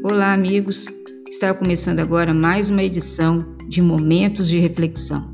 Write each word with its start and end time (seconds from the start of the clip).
Olá, 0.00 0.32
amigos. 0.32 0.86
Está 1.28 1.52
começando 1.52 1.98
agora 1.98 2.32
mais 2.32 2.70
uma 2.70 2.84
edição 2.84 3.56
de 3.68 3.82
Momentos 3.82 4.48
de 4.48 4.56
Reflexão. 4.56 5.32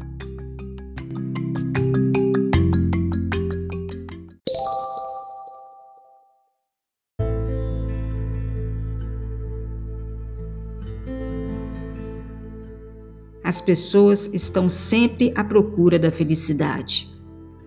As 13.44 13.60
pessoas 13.60 14.30
estão 14.32 14.70
sempre 14.70 15.30
à 15.36 15.44
procura 15.44 15.98
da 15.98 16.10
felicidade. 16.10 17.12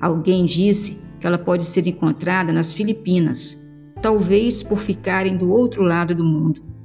Alguém 0.01 0.47
disse 0.47 0.99
que 1.19 1.27
ela 1.27 1.37
pode 1.37 1.63
ser 1.63 1.85
encontrada 1.85 2.51
nas 2.51 2.73
Filipinas, 2.73 3.63
talvez 4.01 4.63
por 4.63 4.79
ficarem 4.79 5.37
do 5.37 5.51
outro 5.51 5.83
lado 5.83 6.15
do 6.15 6.25
mundo. 6.25 6.76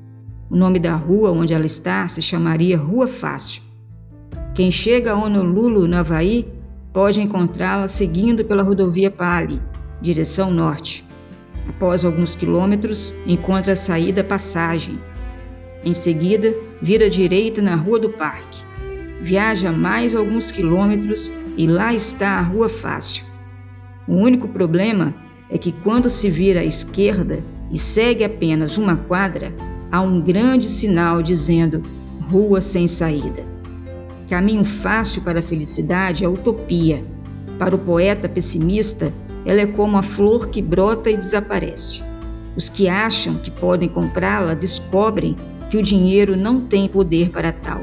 O 0.52 0.56
nome 0.56 0.78
da 0.78 0.94
rua 0.94 1.32
onde 1.32 1.54
ela 1.54 1.64
está 1.64 2.06
se 2.06 2.20
chamaria 2.20 2.76
Rua 2.76 3.08
Fácil. 3.08 3.62
Quem 4.54 4.70
chega 4.70 5.12
a 5.12 5.16
Honolulu, 5.16 5.88
no 5.88 5.96
Havaí, 5.96 6.46
pode 6.92 7.22
encontrá-la 7.22 7.88
seguindo 7.88 8.44
pela 8.44 8.62
rodovia 8.62 9.10
Pali, 9.10 9.62
direção 9.98 10.50
norte. 10.50 11.06
Após 11.66 12.04
alguns 12.04 12.34
quilômetros, 12.34 13.14
encontra 13.26 13.72
a 13.72 13.76
saída 13.76 14.22
Passagem. 14.22 14.98
Em 15.82 15.94
seguida, 15.94 16.54
vira 16.82 17.08
direita 17.08 17.62
na 17.62 17.74
Rua 17.74 17.98
do 17.98 18.10
Parque. 18.10 18.62
Viaja 19.22 19.72
mais 19.72 20.14
alguns 20.14 20.50
quilômetros 20.50 21.32
e 21.56 21.66
lá 21.66 21.94
está 21.94 22.32
a 22.32 22.42
Rua 22.42 22.68
Fácil. 22.68 23.24
O 24.06 24.16
único 24.16 24.46
problema 24.48 25.14
é 25.48 25.56
que 25.56 25.72
quando 25.72 26.10
se 26.10 26.28
vira 26.28 26.60
à 26.60 26.64
esquerda 26.64 27.42
e 27.70 27.78
segue 27.78 28.22
apenas 28.22 28.76
uma 28.76 28.98
quadra, 28.98 29.50
há 29.92 30.00
um 30.00 30.22
grande 30.22 30.64
sinal 30.64 31.22
dizendo 31.22 31.82
Rua 32.30 32.62
sem 32.62 32.88
saída. 32.88 33.44
Caminho 34.28 34.64
fácil 34.64 35.20
para 35.20 35.40
a 35.40 35.42
felicidade 35.42 36.24
é 36.24 36.28
utopia. 36.28 37.04
Para 37.58 37.76
o 37.76 37.78
poeta 37.78 38.26
pessimista, 38.26 39.12
ela 39.44 39.60
é 39.60 39.66
como 39.66 39.98
a 39.98 40.02
flor 40.02 40.48
que 40.48 40.62
brota 40.62 41.10
e 41.10 41.16
desaparece. 41.16 42.02
Os 42.56 42.70
que 42.70 42.88
acham 42.88 43.34
que 43.34 43.50
podem 43.50 43.90
comprá-la 43.90 44.54
descobrem 44.54 45.36
que 45.70 45.76
o 45.76 45.82
dinheiro 45.82 46.36
não 46.36 46.62
tem 46.62 46.88
poder 46.88 47.28
para 47.30 47.52
tal. 47.52 47.80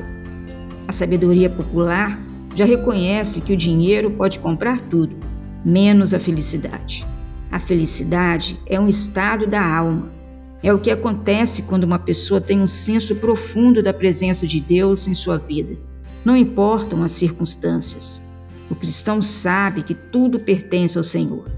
A 0.87 0.91
sabedoria 0.91 1.49
popular 1.49 2.19
já 2.55 2.65
reconhece 2.65 3.41
que 3.41 3.53
o 3.53 3.57
dinheiro 3.57 4.09
pode 4.11 4.39
comprar 4.39 4.81
tudo, 4.81 5.15
menos 5.63 6.13
a 6.13 6.19
felicidade. 6.19 7.05
A 7.51 7.59
felicidade 7.59 8.59
é 8.65 8.79
um 8.79 8.87
estado 8.87 9.45
da 9.45 9.63
alma. 9.63 10.18
É 10.61 10.73
o 10.73 10.79
que 10.79 10.91
acontece 10.91 11.63
quando 11.63 11.85
uma 11.85 11.99
pessoa 11.99 12.41
tem 12.41 12.61
um 12.61 12.67
senso 12.67 13.15
profundo 13.15 13.81
da 13.81 13.93
presença 13.93 14.45
de 14.45 14.59
Deus 14.59 15.07
em 15.07 15.13
sua 15.13 15.37
vida. 15.37 15.77
Não 16.25 16.35
importam 16.35 17.01
as 17.01 17.11
circunstâncias. 17.11 18.21
O 18.69 18.75
cristão 18.75 19.21
sabe 19.21 19.83
que 19.83 19.93
tudo 19.93 20.39
pertence 20.39 20.97
ao 20.97 21.03
Senhor. 21.03 21.49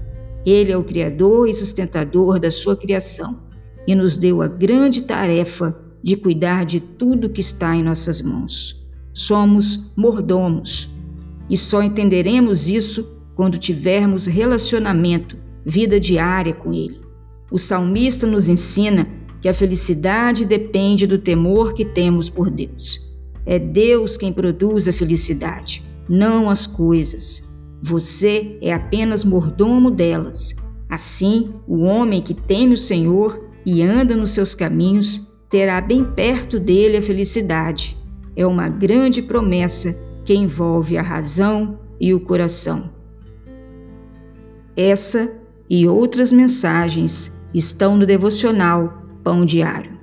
Ele 0.46 0.72
é 0.72 0.76
o 0.76 0.84
Criador 0.84 1.48
e 1.48 1.54
sustentador 1.54 2.38
da 2.38 2.50
sua 2.50 2.76
criação 2.76 3.40
e 3.86 3.94
nos 3.94 4.16
deu 4.16 4.40
a 4.40 4.48
grande 4.48 5.02
tarefa 5.02 5.76
de 6.02 6.16
cuidar 6.16 6.64
de 6.64 6.80
tudo 6.80 7.28
que 7.28 7.40
está 7.40 7.74
em 7.74 7.82
nossas 7.82 8.20
mãos. 8.20 8.80
Somos 9.12 9.90
mordomos 9.96 10.90
e 11.50 11.56
só 11.56 11.82
entenderemos 11.82 12.68
isso 12.68 13.08
quando 13.34 13.58
tivermos 13.58 14.26
relacionamento, 14.26 15.36
vida 15.64 15.98
diária 15.98 16.54
com 16.54 16.72
Ele. 16.72 17.01
O 17.52 17.58
salmista 17.58 18.26
nos 18.26 18.48
ensina 18.48 19.06
que 19.42 19.46
a 19.46 19.52
felicidade 19.52 20.46
depende 20.46 21.06
do 21.06 21.18
temor 21.18 21.74
que 21.74 21.84
temos 21.84 22.30
por 22.30 22.50
Deus. 22.50 23.12
É 23.44 23.58
Deus 23.58 24.16
quem 24.16 24.32
produz 24.32 24.88
a 24.88 24.92
felicidade, 24.92 25.84
não 26.08 26.48
as 26.48 26.66
coisas. 26.66 27.44
Você 27.82 28.56
é 28.62 28.72
apenas 28.72 29.22
mordomo 29.22 29.90
delas. 29.90 30.54
Assim, 30.88 31.52
o 31.68 31.80
homem 31.80 32.22
que 32.22 32.32
teme 32.32 32.72
o 32.72 32.78
Senhor 32.78 33.38
e 33.66 33.82
anda 33.82 34.16
nos 34.16 34.30
seus 34.30 34.54
caminhos 34.54 35.30
terá 35.50 35.78
bem 35.78 36.04
perto 36.04 36.58
dele 36.58 36.96
a 36.96 37.02
felicidade. 37.02 37.98
É 38.34 38.46
uma 38.46 38.70
grande 38.70 39.20
promessa 39.20 39.94
que 40.24 40.34
envolve 40.34 40.96
a 40.96 41.02
razão 41.02 41.78
e 42.00 42.14
o 42.14 42.20
coração. 42.20 42.90
Essa 44.74 45.30
e 45.68 45.86
outras 45.86 46.32
mensagens 46.32 47.30
estão 47.54 47.96
no 47.96 48.06
devocional 48.06 49.02
Pão 49.22 49.44
Diário. 49.44 50.00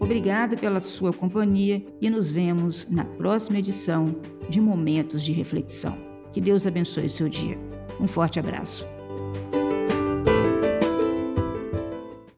Obrigado 0.00 0.56
pela 0.56 0.80
sua 0.80 1.12
companhia 1.12 1.84
e 2.00 2.10
nos 2.10 2.30
vemos 2.30 2.88
na 2.90 3.04
próxima 3.04 3.58
edição 3.58 4.14
de 4.48 4.60
Momentos 4.60 5.22
de 5.22 5.32
Reflexão. 5.32 5.96
Que 6.32 6.40
Deus 6.40 6.66
abençoe 6.66 7.06
o 7.06 7.10
seu 7.10 7.28
dia. 7.28 7.58
Um 8.00 8.06
forte 8.06 8.38
abraço. 8.38 8.86